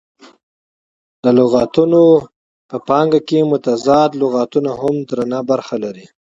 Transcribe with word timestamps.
د 1.23 1.25
لغتونه 1.37 2.01
په 2.69 2.77
پانګه 2.87 3.19
کښي 3.27 3.41
متضاد 3.51 4.09
لغتونه 4.21 4.71
هم 4.81 4.95
درنه 5.09 5.39
برخه 5.49 5.75
لري. 5.83 6.05